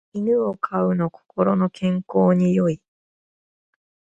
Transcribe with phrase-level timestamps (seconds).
[0.13, 2.81] 犬を飼うの心の健康に良い